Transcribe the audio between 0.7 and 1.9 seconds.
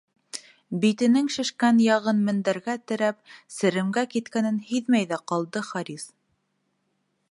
Битенең шешкән